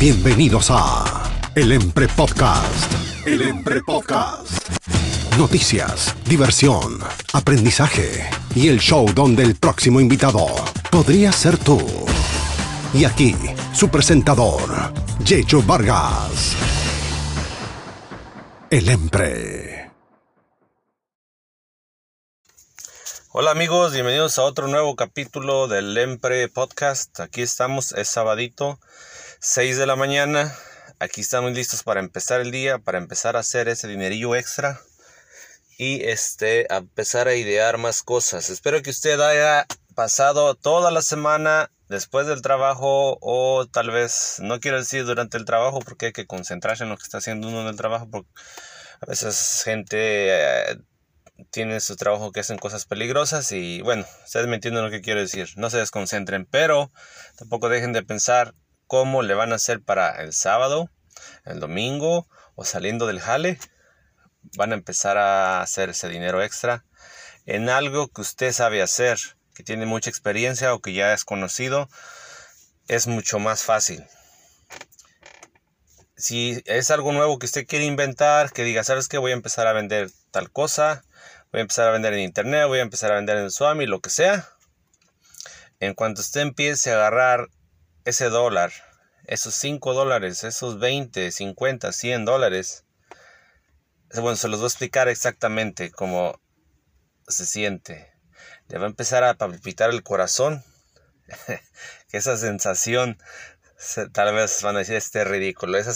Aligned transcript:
Bienvenidos 0.00 0.68
a 0.70 1.30
El 1.54 1.72
Empre 1.72 2.08
Podcast. 2.08 2.90
El 3.26 3.42
Empre 3.42 3.82
Podcast. 3.82 4.66
Noticias, 5.36 6.16
diversión, 6.24 7.00
aprendizaje 7.34 8.30
y 8.54 8.68
el 8.68 8.80
show 8.80 9.12
donde 9.12 9.42
el 9.42 9.56
próximo 9.56 10.00
invitado 10.00 10.46
podría 10.90 11.32
ser 11.32 11.58
tú. 11.58 11.78
Y 12.94 13.04
aquí, 13.04 13.36
su 13.74 13.90
presentador, 13.90 14.94
Yecho 15.22 15.62
Vargas. 15.64 16.56
El 18.70 18.88
Empre. 18.88 19.90
Hola 23.32 23.50
amigos, 23.50 23.92
bienvenidos 23.92 24.38
a 24.38 24.44
otro 24.44 24.66
nuevo 24.66 24.96
capítulo 24.96 25.68
del 25.68 25.94
Empre 25.98 26.48
Podcast. 26.48 27.20
Aquí 27.20 27.42
estamos, 27.42 27.92
es 27.92 28.08
sabadito, 28.08 28.80
6 29.42 29.78
de 29.78 29.86
la 29.86 29.96
mañana. 29.96 30.54
Aquí 30.98 31.22
estamos 31.22 31.52
listos 31.52 31.82
para 31.82 32.00
empezar 32.00 32.42
el 32.42 32.50
día, 32.50 32.78
para 32.78 32.98
empezar 32.98 33.36
a 33.36 33.40
hacer 33.40 33.68
ese 33.68 33.88
dinerillo 33.88 34.36
extra 34.36 34.78
y 35.78 36.02
este, 36.04 36.66
a 36.68 36.76
empezar 36.76 37.26
a 37.26 37.34
idear 37.34 37.78
más 37.78 38.02
cosas. 38.02 38.50
Espero 38.50 38.82
que 38.82 38.90
usted 38.90 39.18
haya 39.18 39.66
pasado 39.94 40.54
toda 40.56 40.90
la 40.90 41.00
semana 41.00 41.70
después 41.88 42.26
del 42.26 42.42
trabajo 42.42 43.16
o 43.22 43.66
tal 43.66 43.90
vez, 43.90 44.36
no 44.40 44.60
quiero 44.60 44.76
decir 44.76 45.06
durante 45.06 45.38
el 45.38 45.46
trabajo 45.46 45.80
porque 45.80 46.06
hay 46.06 46.12
que 46.12 46.26
concentrarse 46.26 46.84
en 46.84 46.90
lo 46.90 46.98
que 46.98 47.04
está 47.04 47.16
haciendo 47.16 47.48
uno 47.48 47.62
en 47.62 47.68
el 47.68 47.76
trabajo 47.76 48.10
porque 48.10 48.28
a 49.00 49.06
veces 49.06 49.62
gente 49.64 49.96
eh, 49.98 50.76
tiene 51.50 51.80
su 51.80 51.96
trabajo 51.96 52.30
que 52.30 52.40
hacen 52.40 52.58
cosas 52.58 52.84
peligrosas 52.84 53.52
y 53.52 53.80
bueno, 53.80 54.04
ustedes 54.22 54.48
me 54.48 54.58
lo 54.58 54.90
que 54.90 55.00
quiero 55.00 55.20
decir, 55.20 55.48
no 55.56 55.70
se 55.70 55.78
desconcentren, 55.78 56.44
pero 56.44 56.92
tampoco 57.38 57.70
dejen 57.70 57.94
de 57.94 58.02
pensar 58.02 58.54
cómo 58.90 59.22
le 59.22 59.34
van 59.34 59.52
a 59.52 59.54
hacer 59.54 59.80
para 59.80 60.20
el 60.20 60.32
sábado, 60.32 60.90
el 61.44 61.60
domingo 61.60 62.26
o 62.56 62.64
saliendo 62.64 63.06
del 63.06 63.20
jale 63.20 63.56
van 64.56 64.72
a 64.72 64.74
empezar 64.74 65.16
a 65.16 65.62
hacer 65.62 65.90
ese 65.90 66.08
dinero 66.08 66.42
extra 66.42 66.84
en 67.46 67.68
algo 67.68 68.08
que 68.08 68.22
usted 68.22 68.52
sabe 68.52 68.82
hacer, 68.82 69.16
que 69.54 69.62
tiene 69.62 69.86
mucha 69.86 70.10
experiencia 70.10 70.74
o 70.74 70.80
que 70.80 70.92
ya 70.92 71.14
es 71.14 71.24
conocido, 71.24 71.88
es 72.88 73.06
mucho 73.06 73.38
más 73.38 73.62
fácil. 73.62 74.04
Si 76.16 76.60
es 76.66 76.90
algo 76.90 77.12
nuevo 77.12 77.38
que 77.38 77.46
usted 77.46 77.68
quiere 77.68 77.84
inventar, 77.84 78.50
que 78.50 78.64
diga, 78.64 78.82
¿sabes 78.82 79.06
qué? 79.06 79.18
Voy 79.18 79.30
a 79.30 79.34
empezar 79.34 79.68
a 79.68 79.72
vender 79.72 80.10
tal 80.32 80.50
cosa, 80.50 81.04
voy 81.52 81.60
a 81.60 81.62
empezar 81.62 81.86
a 81.86 81.92
vender 81.92 82.12
en 82.14 82.20
internet, 82.20 82.66
voy 82.66 82.80
a 82.80 82.82
empezar 82.82 83.12
a 83.12 83.16
vender 83.16 83.36
en 83.36 83.52
Swami, 83.52 83.86
lo 83.86 84.00
que 84.00 84.10
sea. 84.10 84.48
En 85.78 85.94
cuanto 85.94 86.22
usted 86.22 86.40
empiece 86.40 86.90
a 86.90 86.96
agarrar 86.96 87.46
ese 88.10 88.28
dólar, 88.28 88.72
esos 89.24 89.54
5 89.54 89.94
dólares, 89.94 90.44
esos 90.44 90.78
20, 90.78 91.30
50, 91.32 91.92
100 91.92 92.24
dólares, 92.24 92.84
bueno, 94.14 94.36
se 94.36 94.48
los 94.48 94.58
voy 94.58 94.66
a 94.66 94.68
explicar 94.68 95.08
exactamente 95.08 95.90
cómo 95.90 96.40
se 97.28 97.46
siente. 97.46 98.12
Le 98.68 98.78
va 98.78 98.86
a 98.86 98.88
empezar 98.88 99.22
a 99.24 99.34
palpitar 99.34 99.90
el 99.90 100.02
corazón. 100.02 100.64
esa 102.12 102.36
sensación, 102.36 103.18
tal 104.12 104.34
vez 104.34 104.62
van 104.62 104.76
a 104.76 104.80
decir 104.80 104.96
este 104.96 105.24
ridículo, 105.24 105.78
esa 105.78 105.94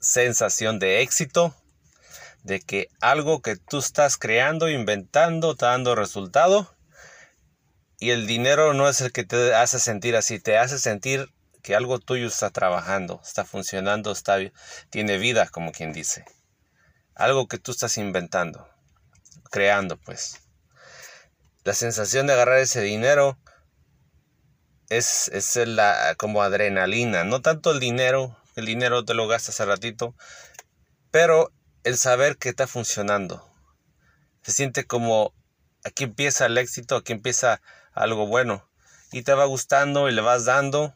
sensación 0.00 0.78
de 0.80 1.02
éxito, 1.02 1.54
de 2.42 2.60
que 2.60 2.88
algo 3.00 3.40
que 3.40 3.56
tú 3.56 3.78
estás 3.78 4.16
creando, 4.16 4.68
inventando, 4.68 5.52
está 5.52 5.68
dando 5.68 5.94
resultado. 5.94 6.74
Y 7.98 8.10
el 8.10 8.26
dinero 8.26 8.74
no 8.74 8.88
es 8.88 9.00
el 9.00 9.12
que 9.12 9.24
te 9.24 9.54
hace 9.54 9.78
sentir 9.78 10.16
así, 10.16 10.40
te 10.40 10.58
hace 10.58 10.78
sentir 10.78 11.32
que 11.64 11.74
algo 11.74 11.98
tuyo 11.98 12.28
está 12.28 12.50
trabajando, 12.50 13.20
está 13.24 13.44
funcionando, 13.44 14.12
está, 14.12 14.38
tiene 14.90 15.18
vida, 15.18 15.48
como 15.48 15.72
quien 15.72 15.92
dice 15.92 16.24
algo 17.14 17.46
que 17.46 17.58
tú 17.58 17.70
estás 17.72 17.96
inventando, 17.98 18.68
creando 19.50 19.96
pues. 19.96 20.40
La 21.64 21.74
sensación 21.74 22.26
de 22.26 22.34
agarrar 22.34 22.58
ese 22.58 22.82
dinero 22.82 23.38
es, 24.88 25.28
es 25.28 25.56
la, 25.56 26.14
como 26.16 26.42
adrenalina, 26.42 27.24
no 27.24 27.40
tanto 27.40 27.70
el 27.70 27.80
dinero, 27.80 28.36
el 28.56 28.66
dinero 28.66 29.04
te 29.04 29.14
lo 29.14 29.26
gastas 29.26 29.60
a 29.60 29.64
ratito, 29.64 30.14
pero 31.10 31.52
el 31.84 31.96
saber 31.96 32.36
que 32.36 32.50
está 32.50 32.66
funcionando. 32.66 33.50
Se 34.42 34.52
siente 34.52 34.84
como 34.84 35.32
aquí 35.84 36.04
empieza 36.04 36.46
el 36.46 36.58
éxito, 36.58 36.96
aquí 36.96 37.12
empieza 37.12 37.62
algo 37.92 38.26
bueno 38.26 38.68
y 39.10 39.22
te 39.22 39.32
va 39.32 39.44
gustando 39.46 40.08
y 40.08 40.12
le 40.12 40.20
vas 40.20 40.44
dando. 40.44 40.94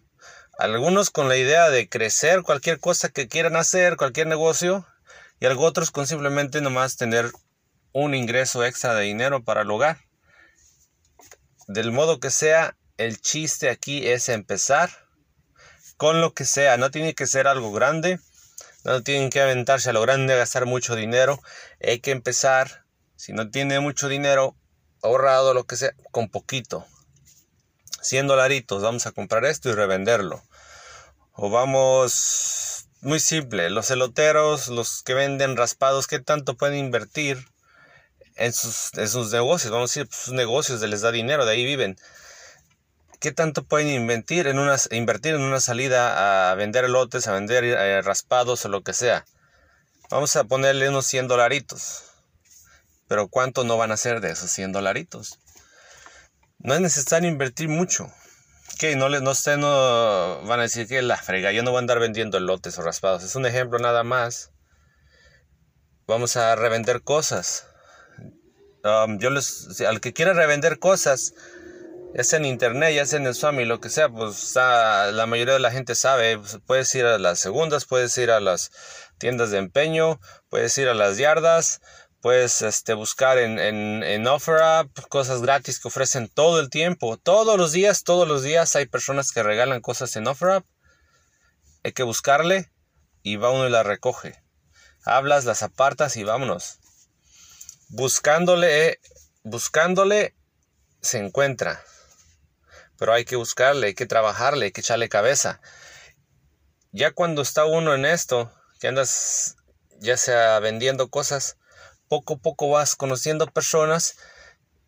Algunos 0.59 1.11
con 1.11 1.29
la 1.29 1.37
idea 1.37 1.71
de 1.71 1.89
crecer 1.89 2.43
cualquier 2.43 2.81
cosa 2.81 3.11
que 3.11 3.29
quieran 3.29 3.55
hacer, 3.55 3.97
cualquier 3.97 4.27
negocio, 4.27 4.85
y 5.39 5.47
otros 5.47 5.93
con 5.93 6.09
simplemente 6.09 6.61
nomás 6.61 6.97
tener 6.97 7.31
un 7.93 8.13
ingreso 8.13 8.65
extra 8.65 8.97
de 8.97 9.05
dinero 9.05 9.45
para 9.45 9.63
el 9.63 9.71
hogar. 9.71 9.99
Del 11.69 11.93
modo 11.93 12.19
que 12.19 12.33
sea, 12.33 12.77
el 12.97 13.21
chiste 13.21 13.71
aquí 13.71 14.09
es 14.09 14.29
empezar 14.29 14.91
con 15.97 16.21
lo 16.21 16.35
que 16.35 16.45
sea. 16.45 16.77
No 16.77 16.91
tiene 16.91 17.15
que 17.15 17.29
ser 17.29 17.47
algo 17.47 17.71
grande. 17.71 18.19
No 18.83 19.05
tienen 19.05 19.31
que 19.31 19.41
aventarse 19.41 19.91
a 19.91 19.93
lo 19.93 20.03
grande, 20.03 20.35
a 20.35 20.39
gastar 20.39 20.67
mucho 20.67 20.97
dinero. 20.97 21.41
Hay 21.81 22.01
que 22.01 22.11
empezar, 22.11 22.85
si 23.15 23.33
no 23.33 23.49
tiene 23.49 23.79
mucho 23.79 24.09
dinero 24.09 24.57
ahorrado, 25.03 25.55
lo 25.55 25.67
que 25.67 25.77
sea, 25.77 25.93
con 26.11 26.29
poquito. 26.29 26.85
100 28.01 28.27
dolaritos, 28.27 28.83
vamos 28.83 29.07
a 29.07 29.13
comprar 29.13 29.45
esto 29.45 29.69
y 29.69 29.73
revenderlo. 29.73 30.43
O 31.41 31.51
vamos 31.51 32.89
muy 33.01 33.21
simple, 33.21 33.71
los 33.71 33.93
eloteros, 33.93 34.67
los 34.67 35.05
que 35.05 35.15
venden 35.15 35.57
raspados, 35.57 36.09
¿qué 36.09 36.19
tanto 36.19 36.57
pueden 36.57 36.77
invertir 36.77 37.47
en 38.35 38.53
sus, 38.53 38.91
sus 39.07 39.31
negocios? 39.31 39.71
Vamos 39.71 39.97
a 39.97 40.01
decir, 40.01 40.13
sus 40.13 40.35
negocios 40.35 40.81
les 40.81 41.01
da 41.01 41.13
dinero, 41.13 41.47
de 41.47 41.53
ahí 41.53 41.65
viven. 41.65 41.97
¿Qué 43.21 43.31
tanto 43.31 43.63
pueden 43.63 43.87
invertir 43.87 44.49
en, 44.49 44.59
una, 44.59 44.79
invertir 44.91 45.37
en 45.37 45.43
una 45.43 45.61
salida 45.61 46.51
a 46.51 46.57
vender 46.57 46.85
elotes, 46.85 47.29
a 47.29 47.35
vender 47.35 47.63
eh, 47.63 48.03
raspados 48.03 48.65
o 48.65 48.69
lo 48.69 48.83
que 48.83 48.93
sea? 48.93 49.25
Vamos 50.11 50.35
a 50.35 50.43
ponerle 50.43 50.89
unos 50.89 51.07
100 51.07 51.29
dolaritos. 51.29 52.03
Pero 53.07 53.29
¿cuánto 53.29 53.63
no 53.63 53.77
van 53.77 53.93
a 53.93 53.97
ser 53.97 54.21
de 54.21 54.33
esos 54.33 54.51
100 54.51 54.73
dolaritos? 54.73 55.39
No 56.59 56.75
es 56.75 56.81
necesario 56.81 57.31
invertir 57.31 57.69
mucho 57.69 58.13
que 58.79 58.97
no 58.97 59.09
les 59.09 59.23
no 59.23 59.35
sé, 59.35 59.57
no 59.57 60.41
van 60.45 60.61
a 60.61 60.63
decir 60.63 60.87
que 60.87 61.03
la 61.03 61.17
frega, 61.17 61.53
yo 61.53 61.63
no 61.63 61.73
voy 61.73 61.79
a 61.79 61.81
andar 61.81 61.99
vendiendo 61.99 62.39
lotes 62.41 62.79
o 62.79 62.83
raspados. 62.83 63.25
Es 63.25 63.35
un 63.35 63.45
ejemplo 63.45 63.79
nada 63.79 64.05
más. 64.05 64.53
Vamos 66.07 66.37
a 66.37 66.55
revender 66.57 67.03
cosas. 67.03 67.67
Um, 68.85 69.19
yo 69.19 69.31
les, 69.31 69.81
al 69.83 70.01
que 70.01 70.13
quiera 70.13 70.33
revender 70.33 70.79
cosas, 70.79 71.35
ya 72.15 72.25
sea 72.25 72.39
en 72.39 72.47
internet, 72.47 72.95
ya 72.95 73.05
sea 73.05 73.19
en 73.19 73.27
el 73.27 73.35
Swami, 73.35 73.65
lo 73.65 73.81
que 73.81 73.91
sea, 73.91 74.09
pues 74.09 74.55
la 74.55 75.27
mayoría 75.27 75.55
de 75.55 75.61
la 75.61 75.71
gente 75.71 75.95
sabe. 75.95 76.39
Pues, 76.39 76.59
puedes 76.65 76.95
ir 76.95 77.05
a 77.05 77.19
las 77.19 77.41
segundas, 77.41 77.85
puedes 77.85 78.17
ir 78.17 78.31
a 78.31 78.41
las 78.41 78.71
tiendas 79.19 79.51
de 79.51 79.59
empeño, 79.59 80.21
puedes 80.49 80.79
ir 80.79 80.89
a 80.89 80.95
las 80.95 81.19
yardas, 81.19 81.81
Puedes 82.29 82.61
este, 82.61 82.93
buscar 82.93 83.39
en, 83.39 83.59
en, 83.59 84.03
en 84.03 84.27
OfferUp 84.27 84.93
cosas 85.09 85.41
gratis 85.41 85.81
que 85.81 85.89
ofrecen 85.89 86.29
todo 86.29 86.61
el 86.61 86.69
tiempo. 86.69 87.17
Todos 87.17 87.57
los 87.57 87.73
días, 87.73 88.05
todos 88.05 88.29
los 88.29 88.43
días 88.43 88.77
hay 88.77 88.85
personas 88.85 89.33
que 89.33 89.43
regalan 89.43 89.81
cosas 89.81 90.15
en 90.15 90.27
OfferUp. 90.27 90.67
Hay 91.85 91.93
que 91.93 92.03
buscarle 92.03 92.71
y 93.23 93.37
va 93.37 93.49
uno 93.49 93.67
y 93.67 93.71
la 93.71 93.83
recoge. 93.83 94.45
Hablas, 95.07 95.47
las 95.47 95.63
apartas 95.63 96.19
y 96.19 96.25
vámonos. 96.25 96.81
Buscándole, 97.89 99.01
buscándole, 99.43 100.35
se 101.01 101.21
encuentra. 101.21 101.83
Pero 102.99 103.15
hay 103.15 103.25
que 103.25 103.37
buscarle, 103.37 103.87
hay 103.87 103.95
que 103.95 104.05
trabajarle, 104.05 104.67
hay 104.67 104.73
que 104.73 104.83
echarle 104.83 105.09
cabeza. 105.09 105.63
Ya 106.93 107.11
cuando 107.11 107.41
está 107.41 107.65
uno 107.65 107.95
en 107.95 108.05
esto, 108.05 108.53
que 108.81 108.89
andas 108.89 109.57
ya 109.99 110.19
sea 110.19 110.61
vendiendo 110.61 111.09
cosas, 111.09 111.57
poco 112.09 112.35
a 112.35 112.39
poco 112.39 112.71
vas 112.71 112.97
conociendo 112.97 113.47
personas 113.47 114.17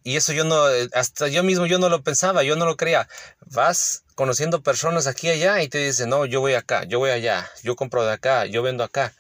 y 0.03 0.17
eso 0.17 0.33
yo 0.33 0.45
no, 0.45 0.65
hasta 0.95 1.29
yo 1.29 1.43
mismo 1.43 1.67
yo 1.67 1.79
no 1.79 1.89
lo 1.89 2.03
pensaba, 2.03 2.43
yo 2.43 2.57
no 2.57 2.65
lo 2.65 2.77
creía. 2.77 3.09
Vas 3.47 4.05
conociendo 4.15 4.63
personas 4.63 5.07
aquí 5.07 5.27
y 5.29 5.31
allá 5.31 5.63
y 5.63 5.69
te 5.69 5.79
dicen, 5.79 6.09
no, 6.09 6.25
yo 6.25 6.41
voy 6.41 6.55
acá, 6.55 6.85
yo 6.85 6.99
voy 6.99 7.11
allá, 7.11 7.51
yo 7.63 7.77
compro 7.77 8.05
de 8.05 8.13
acá, 8.13 8.47
yo 8.47 8.63
vendo 8.63 8.83
acá. 8.83 9.13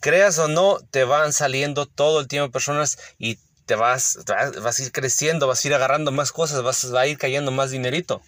Creas 0.00 0.38
o 0.38 0.48
no, 0.48 0.78
te 0.90 1.04
van 1.04 1.32
saliendo 1.32 1.86
todo 1.86 2.20
el 2.20 2.28
tiempo 2.28 2.52
personas 2.52 2.98
y 3.18 3.38
te 3.64 3.76
vas, 3.76 4.18
vas 4.62 4.78
a 4.78 4.82
ir 4.82 4.92
creciendo, 4.92 5.46
vas 5.46 5.64
a 5.64 5.68
ir 5.68 5.74
agarrando 5.74 6.12
más 6.12 6.32
cosas, 6.32 6.62
vas 6.62 6.84
a 6.84 7.06
ir 7.06 7.16
cayendo 7.16 7.50
más 7.50 7.70
dinerito. 7.70 8.20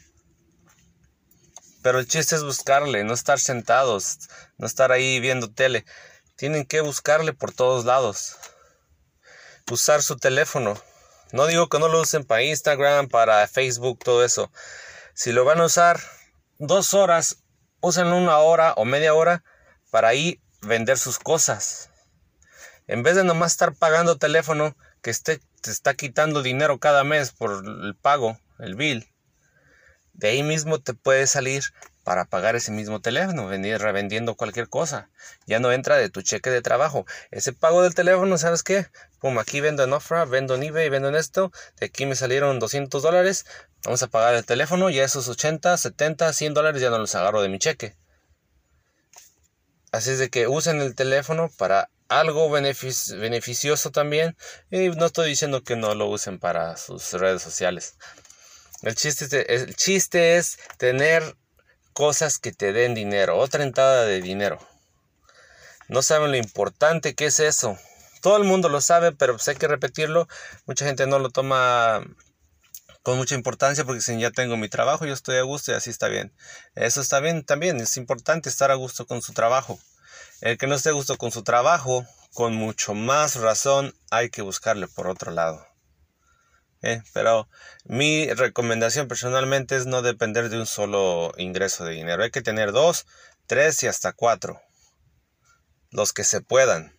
Pero 1.83 1.99
el 1.99 2.09
chiste 2.09 2.35
es 2.35 2.43
buscarle, 2.43 3.05
no 3.05 3.13
estar 3.13 3.39
sentados, 3.39 4.19
no 4.57 4.67
estar 4.67 4.93
ahí 4.93 5.21
viendo 5.21 5.51
tele. 5.51 5.85
Tienen 6.37 6.65
que 6.65 6.81
buscarle 6.81 7.35
por 7.35 7.53
todos 7.53 7.85
lados 7.85 8.37
usar 9.71 10.03
su 10.03 10.17
teléfono. 10.17 10.81
No 11.33 11.47
digo 11.47 11.69
que 11.69 11.79
no 11.79 11.89
lo 11.89 12.01
usen 12.01 12.25
para 12.25 12.43
Instagram, 12.43 13.09
para 13.09 13.47
Facebook, 13.49 13.99
todo 14.05 14.25
eso. 14.25 14.51
Si 15.15 15.33
lo 15.33 15.45
van 15.45 15.61
a 15.61 15.65
usar 15.65 16.01
dos 16.59 16.95
horas, 16.95 17.43
usen 17.81 18.07
una 18.07 18.39
hora 18.39 18.73
o 18.75 18.85
media 18.85 19.15
hora 19.15 19.45
para 19.91 20.09
ahí 20.09 20.41
vender 20.63 20.99
sus 20.99 21.19
cosas. 21.19 21.91
En 22.87 23.03
vez 23.03 23.17
de 23.17 23.25
nomás 23.25 23.53
estar 23.53 23.75
pagando 23.75 24.19
teléfono 24.19 24.77
que 25.03 25.11
esté, 25.11 25.41
te 25.61 25.71
está 25.71 25.95
quitando 25.95 26.43
dinero 26.43 26.79
cada 26.79 27.03
mes 27.05 27.33
por 27.33 27.65
el 27.65 27.97
pago, 27.97 28.39
el 28.59 28.77
bill, 28.77 29.09
de 30.17 30.29
ahí 30.29 30.43
mismo 30.43 30.81
te 30.81 30.95
puede 30.95 31.27
salir 31.27 31.65
para 32.07 32.25
pagar 32.25 32.55
ese 32.55 32.71
mismo 32.71 33.01
teléfono, 33.01 33.49
venir 33.49 33.81
revendiendo 33.81 34.37
cualquier 34.37 34.69
cosa. 34.69 35.11
Ya 35.45 35.59
no 35.59 35.73
entra 35.73 35.97
de 35.97 36.09
tu 36.09 36.23
cheque 36.23 36.51
de 36.51 36.63
trabajo. 36.63 37.05
Ese 37.33 37.53
pago 37.53 37.83
del 37.83 37.97
teléfono, 37.97 38.39
¿sabes 38.39 38.63
qué? 38.63 38.87
Pum, 39.19 39.37
aquí 39.41 39.61
vendo 39.61 39.83
en 39.83 39.93
Ofra, 39.93 40.25
vendo 40.25 40.55
en 40.55 40.63
eBay, 40.63 40.89
vendo 40.89 41.09
en 41.09 41.17
esto. 41.17 41.51
De 41.81 41.87
aquí 41.87 42.07
me 42.07 42.15
salieron 42.15 42.61
200 42.61 43.03
dólares. 43.03 43.45
Vamos 43.83 44.05
a 44.05 44.07
pagar 44.07 44.37
el 44.37 44.47
teléfono. 44.47 44.89
Ya 44.89 45.03
esos 45.03 45.27
80, 45.27 45.77
70, 45.77 46.33
100 46.33 46.55
dólares 46.55 46.81
ya 46.81 46.91
no 46.91 46.99
los 46.99 47.13
agarro 47.17 47.43
de 47.43 47.49
mi 47.49 47.59
cheque. 47.59 47.97
Así 49.91 50.11
es 50.11 50.21
de 50.21 50.31
que 50.31 50.47
usen 50.47 50.81
el 50.81 50.95
teléfono 50.95 51.51
para 51.59 51.91
algo 52.07 52.49
beneficioso 52.49 53.91
también. 53.91 54.37
Y 54.71 54.91
no 54.91 55.07
estoy 55.07 55.31
diciendo 55.31 55.65
que 55.65 55.75
no 55.75 55.97
lo 55.97 56.07
usen 56.07 56.39
para 56.39 56.77
sus 56.77 57.15
redes 57.15 57.43
sociales. 57.43 57.97
El 58.83 58.95
chiste, 58.95 59.53
el 59.53 59.75
chiste 59.75 60.37
es 60.37 60.57
tener 60.79 61.35
cosas 61.97 62.39
que 62.39 62.53
te 62.53 62.75
den 62.75 62.95
dinero, 62.95 63.39
otra 63.39 63.65
entrada 63.65 64.05
de 64.05 64.21
dinero. 64.21 64.59
No 65.89 66.03
saben 66.03 66.31
lo 66.31 66.37
importante 66.37 67.15
que 67.15 67.25
es 67.25 67.41
eso. 67.41 67.79
Todo 68.21 68.37
el 68.37 68.45
mundo 68.45 68.69
lo 68.69 68.83
sabe, 68.83 69.13
pero 69.13 69.33
pues 69.33 69.49
hay 69.49 69.55
que 69.55 69.67
repetirlo. 69.67 70.29
Mucha 70.67 70.85
gente 70.85 71.07
no 71.07 71.19
lo 71.19 71.31
toma 71.31 72.05
con 73.03 73.17
mucha 73.17 73.35
importancia 73.35 73.87
porque 73.87 74.03
si 74.03 74.19
ya 74.21 74.31
tengo 74.31 74.59
mi 74.59 74.69
trabajo, 74.69 75.07
yo 75.07 75.15
estoy 75.15 75.39
a 75.39 75.43
gusto 75.43 75.73
y 75.73 75.75
así 75.75 75.89
está 75.89 76.09
bien. 76.09 76.35
Eso 76.75 77.01
está 77.01 77.19
bien 77.21 77.43
también, 77.45 77.81
es 77.81 77.97
importante 77.97 78.51
estar 78.51 78.71
a 78.71 78.75
gusto 78.75 79.07
con 79.07 79.23
su 79.23 79.33
trabajo. 79.33 79.79
El 80.43 80.59
que 80.59 80.67
no 80.67 80.75
esté 80.75 80.91
a 80.91 80.93
gusto 80.93 81.17
con 81.17 81.33
su 81.33 81.45
trabajo, 81.45 82.05
con 82.35 82.55
mucho 82.55 82.93
más 82.93 83.37
razón 83.37 83.95
hay 84.11 84.29
que 84.29 84.43
buscarle 84.43 84.87
por 84.87 85.07
otro 85.07 85.31
lado. 85.31 85.67
¿Eh? 86.83 87.03
Pero 87.13 87.49
mi 87.85 88.33
recomendación 88.33 89.09
personalmente 89.09 89.77
es 89.77 89.87
no 89.87 90.03
depender 90.03 90.49
de 90.49 90.59
un 90.59 90.67
solo 90.67 91.33
ingreso 91.37 91.85
de 91.85 91.95
dinero. 91.95 92.23
Hay 92.23 92.31
que 92.31 92.43
tener 92.43 92.73
dos, 92.73 93.07
tres 93.47 93.83
y 93.83 93.87
hasta 93.87 94.13
cuatro. 94.13 94.61
Los 95.91 96.13
que 96.13 96.25
se 96.25 96.41
puedan. 96.41 96.95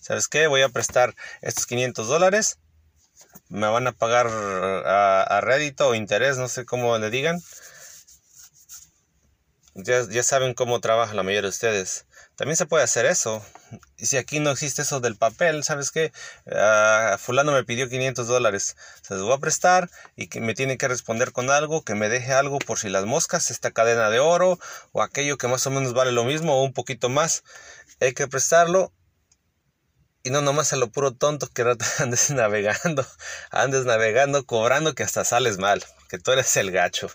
¿Sabes 0.00 0.28
qué? 0.28 0.46
Voy 0.46 0.62
a 0.62 0.68
prestar 0.68 1.14
estos 1.40 1.66
500 1.66 2.08
dólares. 2.08 2.58
Me 3.48 3.68
van 3.68 3.86
a 3.86 3.92
pagar 3.92 4.26
a, 4.26 5.22
a 5.22 5.40
rédito 5.40 5.88
o 5.88 5.94
interés, 5.94 6.36
no 6.36 6.48
sé 6.48 6.64
cómo 6.64 6.98
le 6.98 7.10
digan. 7.10 7.40
Ya, 9.74 10.06
ya 10.08 10.22
saben 10.22 10.54
cómo 10.54 10.80
trabaja 10.80 11.14
la 11.14 11.22
mayoría 11.22 11.42
de 11.42 11.48
ustedes. 11.48 12.06
También 12.36 12.56
se 12.56 12.66
puede 12.66 12.82
hacer 12.82 13.06
eso. 13.06 13.44
Y 13.96 14.06
si 14.06 14.16
aquí 14.16 14.40
no 14.40 14.50
existe 14.50 14.82
eso 14.82 15.00
del 15.00 15.16
papel, 15.16 15.62
¿sabes 15.62 15.90
qué? 15.90 16.12
Uh, 16.46 17.16
fulano 17.18 17.52
me 17.52 17.64
pidió 17.64 17.88
500 17.88 18.26
dólares. 18.26 18.76
Se 19.02 19.14
los 19.14 19.22
voy 19.24 19.34
a 19.34 19.38
prestar 19.38 19.88
y 20.16 20.26
que 20.26 20.40
me 20.40 20.54
tiene 20.54 20.76
que 20.76 20.88
responder 20.88 21.32
con 21.32 21.50
algo, 21.50 21.82
que 21.82 21.94
me 21.94 22.08
deje 22.08 22.32
algo 22.32 22.58
por 22.58 22.78
si 22.78 22.88
las 22.88 23.04
moscas, 23.04 23.50
esta 23.50 23.70
cadena 23.70 24.10
de 24.10 24.18
oro 24.18 24.58
o 24.92 25.02
aquello 25.02 25.38
que 25.38 25.48
más 25.48 25.66
o 25.66 25.70
menos 25.70 25.94
vale 25.94 26.12
lo 26.12 26.24
mismo 26.24 26.54
o 26.54 26.64
un 26.64 26.72
poquito 26.72 27.08
más. 27.08 27.44
Hay 28.00 28.14
que 28.14 28.26
prestarlo 28.26 28.92
y 30.24 30.30
no 30.30 30.40
nomás 30.40 30.72
a 30.72 30.76
lo 30.76 30.90
puro 30.90 31.12
tonto 31.12 31.48
que 31.48 31.62
andes 31.98 32.30
navegando, 32.30 33.06
andes 33.50 33.84
navegando, 33.84 34.44
cobrando 34.44 34.94
que 34.94 35.04
hasta 35.04 35.24
sales 35.24 35.58
mal, 35.58 35.84
que 36.08 36.18
tú 36.18 36.32
eres 36.32 36.56
el 36.56 36.72
gacho. 36.72 37.10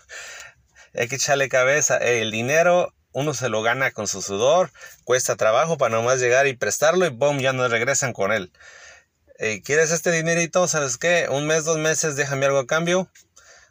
Hay 0.94 1.08
que 1.08 1.16
echarle 1.16 1.48
cabeza. 1.48 1.98
El 1.98 2.30
dinero 2.30 2.94
uno 3.12 3.34
se 3.34 3.48
lo 3.48 3.62
gana 3.62 3.90
con 3.90 4.06
su 4.06 4.22
sudor, 4.22 4.70
cuesta 5.04 5.36
trabajo 5.36 5.76
para 5.78 5.96
nomás 5.96 6.20
llegar 6.20 6.46
y 6.46 6.56
prestarlo 6.56 7.06
y 7.06 7.10
boom, 7.10 7.40
ya 7.40 7.52
no 7.52 7.66
regresan 7.68 8.12
con 8.12 8.32
él. 8.32 8.52
Eh, 9.38 9.62
¿Quieres 9.62 9.90
este 9.90 10.12
dinerito? 10.12 10.68
¿Sabes 10.68 10.98
qué? 10.98 11.28
Un 11.30 11.46
mes, 11.46 11.64
dos 11.64 11.78
meses, 11.78 12.16
déjame 12.16 12.46
algo 12.46 12.58
a 12.58 12.66
cambio. 12.66 13.10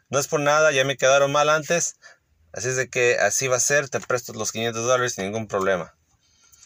No 0.08 0.18
es 0.18 0.26
por 0.26 0.40
nada, 0.40 0.72
ya 0.72 0.84
me 0.84 0.96
quedaron 0.96 1.30
mal 1.30 1.48
antes. 1.48 1.96
Así 2.52 2.68
es 2.68 2.76
de 2.76 2.88
que 2.88 3.18
así 3.18 3.46
va 3.46 3.56
a 3.56 3.60
ser, 3.60 3.88
te 3.88 4.00
presto 4.00 4.32
los 4.32 4.50
500 4.50 4.82
dólares 4.82 5.14
sin 5.14 5.26
ningún 5.26 5.46
problema. 5.46 5.94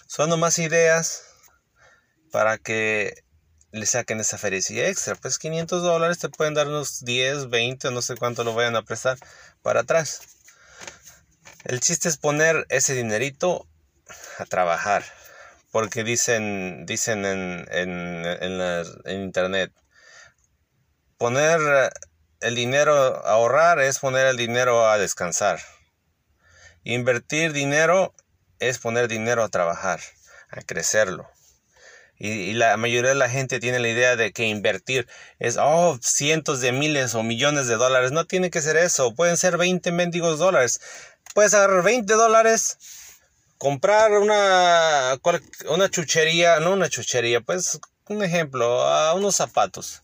Son 0.06 0.30
nomás 0.30 0.58
ideas 0.58 1.24
para 2.30 2.56
que 2.56 3.24
le 3.72 3.84
saquen 3.84 4.20
esa 4.20 4.38
feria 4.38 4.60
extra. 4.88 5.16
Pues 5.16 5.38
500 5.38 5.82
dólares 5.82 6.18
te 6.18 6.30
pueden 6.30 6.54
dar 6.54 6.68
unos 6.68 7.04
10, 7.04 7.50
20, 7.50 7.90
no 7.90 8.00
sé 8.00 8.16
cuánto 8.16 8.44
lo 8.44 8.54
vayan 8.54 8.76
a 8.76 8.82
prestar 8.82 9.18
para 9.62 9.80
atrás. 9.80 10.33
El 11.64 11.80
chiste 11.80 12.10
es 12.10 12.18
poner 12.18 12.66
ese 12.68 12.94
dinerito 12.94 13.66
a 14.38 14.44
trabajar. 14.44 15.02
Porque 15.70 16.04
dicen, 16.04 16.86
dicen 16.86 17.24
en, 17.24 17.66
en, 17.72 18.24
en, 18.24 19.22
internet, 19.22 19.72
poner 21.18 21.58
el 22.40 22.54
dinero 22.54 22.94
a 22.94 23.32
ahorrar 23.32 23.80
es 23.80 23.98
poner 23.98 24.26
el 24.28 24.36
dinero 24.36 24.88
a 24.88 24.98
descansar. 24.98 25.58
Invertir 26.84 27.52
dinero 27.52 28.14
es 28.60 28.78
poner 28.78 29.08
dinero 29.08 29.42
a 29.42 29.48
trabajar, 29.48 29.98
a 30.48 30.60
crecerlo. 30.60 31.28
Y, 32.16 32.28
y, 32.28 32.52
la 32.52 32.76
mayoría 32.76 33.10
de 33.10 33.16
la 33.16 33.28
gente 33.28 33.58
tiene 33.58 33.80
la 33.80 33.88
idea 33.88 34.14
de 34.14 34.32
que 34.32 34.44
invertir 34.44 35.08
es, 35.40 35.56
oh, 35.60 35.98
cientos 36.00 36.60
de 36.60 36.70
miles 36.70 37.16
o 37.16 37.24
millones 37.24 37.66
de 37.66 37.74
dólares. 37.74 38.12
No 38.12 38.26
tiene 38.26 38.50
que 38.50 38.62
ser 38.62 38.76
eso. 38.76 39.16
Pueden 39.16 39.36
ser 39.36 39.56
20 39.56 39.90
mendigos 39.90 40.38
dólares 40.38 40.80
puedes 41.32 41.54
agarrar 41.54 41.82
20 41.82 42.12
dólares, 42.14 42.78
comprar 43.58 44.12
una, 44.12 45.18
una 45.68 45.90
chuchería, 45.90 46.60
no 46.60 46.72
una 46.72 46.88
chuchería, 46.88 47.40
pues 47.40 47.80
un 48.08 48.22
ejemplo, 48.22 48.82
a 48.82 49.14
unos 49.14 49.36
zapatos. 49.36 50.02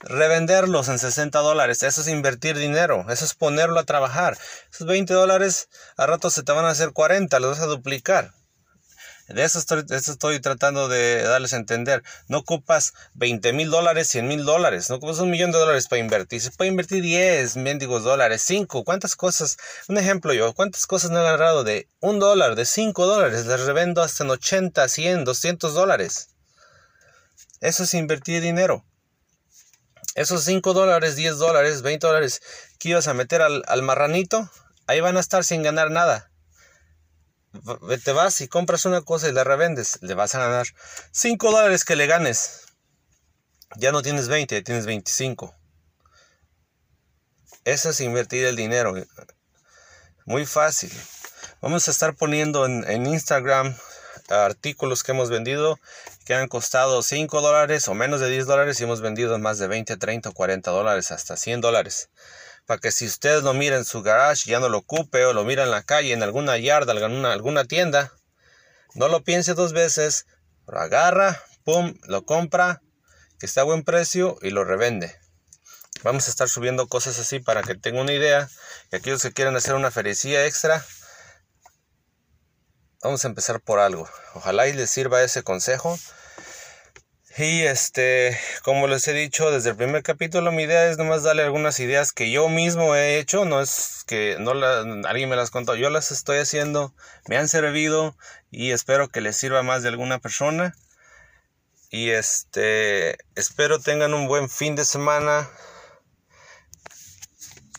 Revenderlos 0.00 0.88
en 0.88 0.98
60 0.98 1.38
dólares, 1.40 1.82
eso 1.82 2.00
es 2.00 2.08
invertir 2.08 2.56
dinero, 2.56 3.04
eso 3.10 3.24
es 3.24 3.34
ponerlo 3.34 3.80
a 3.80 3.84
trabajar. 3.84 4.38
Esos 4.72 4.86
20 4.86 5.12
dólares 5.12 5.68
a 5.96 6.06
rato 6.06 6.30
se 6.30 6.42
te 6.42 6.52
van 6.52 6.64
a 6.64 6.70
hacer 6.70 6.92
40, 6.92 7.38
los 7.38 7.58
vas 7.58 7.60
a 7.60 7.66
duplicar. 7.66 8.32
De 9.32 9.44
eso 9.44 9.60
estoy, 9.60 10.40
tratando 10.40 10.88
de 10.88 11.22
darles 11.22 11.52
a 11.52 11.56
entender. 11.56 12.02
No 12.26 12.38
ocupas 12.38 12.94
20 13.14 13.52
mil 13.52 13.70
dólares, 13.70 14.08
100 14.08 14.26
mil 14.26 14.44
dólares. 14.44 14.90
No 14.90 14.96
ocupas 14.96 15.20
un 15.20 15.30
millón 15.30 15.52
de 15.52 15.58
dólares 15.58 15.86
para 15.86 16.00
invertir. 16.00 16.40
Se 16.40 16.50
puede 16.50 16.70
invertir 16.70 17.00
10 17.02 17.56
mendigos 17.56 18.02
dólares, 18.02 18.42
5. 18.44 18.82
¿Cuántas 18.82 19.14
cosas? 19.14 19.56
Un 19.86 19.98
ejemplo 19.98 20.32
yo. 20.32 20.52
¿Cuántas 20.52 20.84
cosas 20.86 21.12
no 21.12 21.18
he 21.18 21.20
agarrado 21.20 21.62
de 21.62 21.88
un 22.00 22.18
dólar, 22.18 22.56
de 22.56 22.64
5 22.64 23.06
dólares? 23.06 23.46
Les 23.46 23.60
revendo 23.60 24.02
hasta 24.02 24.24
en 24.24 24.30
80, 24.30 24.88
100, 24.88 25.24
200 25.24 25.74
dólares. 25.74 26.30
Eso 27.60 27.84
es 27.84 27.94
invertir 27.94 28.42
dinero. 28.42 28.84
Esos 30.16 30.42
5 30.42 30.72
dólares, 30.72 31.14
10 31.14 31.38
dólares, 31.38 31.82
20 31.82 32.04
dólares 32.04 32.42
que 32.80 32.88
ibas 32.88 33.06
a 33.06 33.14
meter 33.14 33.42
al, 33.42 33.62
al 33.68 33.82
marranito, 33.82 34.50
ahí 34.88 35.00
van 35.00 35.16
a 35.16 35.20
estar 35.20 35.44
sin 35.44 35.62
ganar 35.62 35.92
nada 35.92 36.29
te 38.04 38.12
vas 38.12 38.40
y 38.40 38.48
compras 38.48 38.84
una 38.84 39.02
cosa 39.02 39.28
y 39.28 39.32
la 39.32 39.44
revendes, 39.44 39.98
le 40.02 40.14
vas 40.14 40.34
a 40.34 40.40
ganar 40.40 40.66
5 41.12 41.50
dólares 41.50 41.84
que 41.84 41.96
le 41.96 42.06
ganes. 42.06 42.66
Ya 43.76 43.92
no 43.92 44.02
tienes 44.02 44.28
20, 44.28 44.62
tienes 44.62 44.86
25. 44.86 45.54
Eso 47.64 47.90
es 47.90 48.00
invertir 48.00 48.46
el 48.46 48.56
dinero. 48.56 48.94
Muy 50.24 50.46
fácil. 50.46 50.90
Vamos 51.60 51.86
a 51.88 51.90
estar 51.90 52.14
poniendo 52.14 52.66
en, 52.66 52.88
en 52.88 53.06
Instagram 53.06 53.76
artículos 54.28 55.02
que 55.02 55.12
hemos 55.12 55.28
vendido 55.28 55.78
que 56.24 56.34
han 56.34 56.46
costado 56.46 57.02
5 57.02 57.40
dólares 57.40 57.88
o 57.88 57.94
menos 57.94 58.20
de 58.20 58.28
10 58.28 58.46
dólares 58.46 58.80
y 58.80 58.84
hemos 58.84 59.00
vendido 59.00 59.36
más 59.38 59.58
de 59.58 59.66
20, 59.66 59.96
30, 59.96 60.30
40 60.30 60.70
dólares, 60.70 61.10
hasta 61.10 61.36
100 61.36 61.60
dólares 61.60 62.10
para 62.70 62.80
que 62.80 62.92
si 62.92 63.04
usted 63.04 63.42
lo 63.42 63.52
mira 63.52 63.74
en 63.74 63.84
su 63.84 64.00
garage 64.00 64.48
ya 64.48 64.60
no 64.60 64.68
lo 64.68 64.78
ocupe 64.78 65.24
o 65.24 65.32
lo 65.32 65.42
mira 65.42 65.64
en 65.64 65.72
la 65.72 65.82
calle, 65.82 66.12
en 66.12 66.22
alguna 66.22 66.56
yarda, 66.56 66.92
alguna, 66.92 67.32
alguna 67.32 67.64
tienda, 67.64 68.12
no 68.94 69.08
lo 69.08 69.24
piense 69.24 69.54
dos 69.54 69.72
veces, 69.72 70.26
lo 70.68 70.78
agarra, 70.78 71.42
pum, 71.64 71.98
lo 72.04 72.24
compra, 72.24 72.80
que 73.40 73.46
está 73.46 73.62
a 73.62 73.64
buen 73.64 73.82
precio 73.82 74.38
y 74.40 74.50
lo 74.50 74.62
revende. 74.62 75.18
Vamos 76.04 76.28
a 76.28 76.30
estar 76.30 76.48
subiendo 76.48 76.86
cosas 76.86 77.18
así 77.18 77.40
para 77.40 77.64
que 77.64 77.74
tenga 77.74 78.02
una 78.02 78.12
idea. 78.12 78.48
Y 78.92 78.94
aquellos 78.94 79.20
que 79.20 79.32
quieran 79.32 79.56
hacer 79.56 79.74
una 79.74 79.90
ferecía 79.90 80.46
extra, 80.46 80.86
vamos 83.02 83.24
a 83.24 83.28
empezar 83.28 83.60
por 83.60 83.80
algo. 83.80 84.08
Ojalá 84.34 84.68
y 84.68 84.74
les 84.74 84.92
sirva 84.92 85.24
ese 85.24 85.42
consejo. 85.42 85.98
Y 87.42 87.62
este, 87.62 88.38
como 88.64 88.86
les 88.86 89.08
he 89.08 89.14
dicho 89.14 89.50
desde 89.50 89.70
el 89.70 89.76
primer 89.76 90.02
capítulo, 90.02 90.52
mi 90.52 90.64
idea 90.64 90.90
es 90.90 90.98
nomás 90.98 91.22
darle 91.22 91.42
algunas 91.42 91.80
ideas 91.80 92.12
que 92.12 92.30
yo 92.30 92.50
mismo 92.50 92.94
he 92.94 93.18
hecho, 93.18 93.46
no 93.46 93.62
es 93.62 94.04
que 94.06 94.36
no 94.38 94.50
alguien 95.08 95.30
me 95.30 95.36
las 95.36 95.50
contó, 95.50 95.74
yo 95.74 95.88
las 95.88 96.10
estoy 96.10 96.36
haciendo, 96.36 96.92
me 97.28 97.38
han 97.38 97.48
servido 97.48 98.14
y 98.50 98.72
espero 98.72 99.08
que 99.08 99.22
les 99.22 99.38
sirva 99.38 99.62
más 99.62 99.82
de 99.82 99.88
alguna 99.88 100.18
persona. 100.18 100.74
Y 101.88 102.10
este, 102.10 103.16
espero 103.36 103.80
tengan 103.80 104.12
un 104.12 104.28
buen 104.28 104.50
fin 104.50 104.76
de 104.76 104.84
semana. 104.84 105.48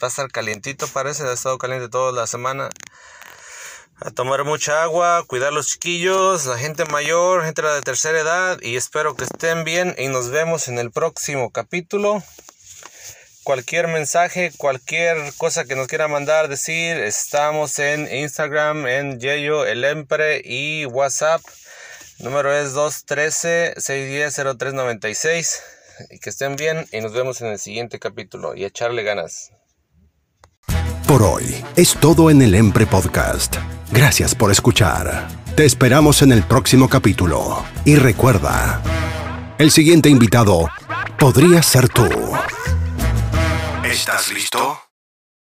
Va 0.02 0.08
a 0.08 0.08
estar 0.08 0.32
calientito, 0.32 0.88
parece, 0.88 1.22
ha 1.22 1.34
estado 1.34 1.60
caliente 1.60 1.88
toda 1.88 2.12
la 2.12 2.26
semana. 2.26 2.70
A 4.04 4.10
tomar 4.10 4.44
mucha 4.46 4.82
agua, 4.82 5.24
cuidar 5.28 5.50
a 5.50 5.52
los 5.52 5.68
chiquillos, 5.68 6.48
la 6.48 6.58
gente 6.58 6.86
mayor, 6.86 7.46
gente 7.46 7.62
de 7.62 7.82
tercera 7.82 8.20
edad 8.20 8.58
y 8.62 8.76
espero 8.76 9.16
que 9.16 9.26
estén 9.26 9.64
bien 9.64 9.94
y 9.96 10.08
nos 10.08 10.32
vemos 10.32 10.68
en 10.68 10.80
el 10.80 10.90
próximo 10.90 11.52
capítulo. 11.52 12.24
Cualquier 13.44 13.88
mensaje, 13.88 14.52
cualquier 14.58 15.18
cosa 15.38 15.66
que 15.66 15.76
nos 15.76 15.86
quiera 15.88 16.08
mandar, 16.08 16.48
decir, 16.48 16.98
estamos 16.98 17.78
en 17.78 18.12
Instagram, 18.12 18.88
en 18.88 19.20
Yeyo, 19.20 19.68
el 19.68 19.84
Empre 19.84 20.42
y 20.44 20.86
WhatsApp. 20.86 21.44
Número 22.18 22.52
es 22.56 22.74
213-610-0396. 22.74 25.60
Y 26.10 26.18
que 26.18 26.32
estén 26.32 26.56
bien 26.56 26.88
y 26.92 27.02
nos 27.02 27.14
vemos 27.14 27.40
en 27.42 27.48
el 27.48 27.60
siguiente 27.60 28.00
capítulo 28.00 28.56
y 28.56 28.66
echarle 28.66 29.04
ganas. 29.04 29.52
Por 31.12 31.24
hoy 31.24 31.44
es 31.76 31.94
todo 31.96 32.30
en 32.30 32.42
el 32.42 32.56
Empre 32.56 32.86
Podcast. 32.86 33.58
Gracias 33.92 34.34
por 34.34 34.50
escuchar. 34.50 35.28
Te 35.58 35.66
esperamos 35.66 36.22
en 36.22 36.32
el 36.32 36.42
próximo 36.42 36.88
capítulo. 36.88 37.66
Y 37.84 37.98
recuerda, 37.98 38.82
el 39.58 39.72
siguiente 39.72 40.08
invitado 40.08 40.70
podría 41.20 41.62
ser 41.64 41.90
tú. 41.90 42.08
¿Estás 43.84 44.32
listo? 44.32 44.80